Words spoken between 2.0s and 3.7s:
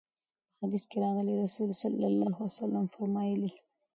الله عليه وسلم فرمايلي: